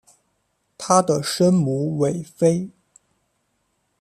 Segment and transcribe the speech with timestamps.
[0.79, 2.71] 她的生母韦妃。